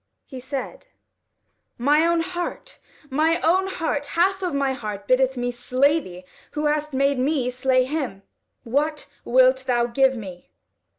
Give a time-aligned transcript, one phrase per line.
[0.25, 0.87] He said:
[1.77, 2.79] "My own heart!
[3.11, 4.07] my own heart!
[4.17, 8.23] Half of my heart biddeth me slay thee, who hast made me slay him.
[8.63, 10.49] What wilt thou give me?"